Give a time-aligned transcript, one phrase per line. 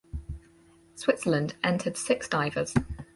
[0.95, 2.73] Switzerland entered six divers.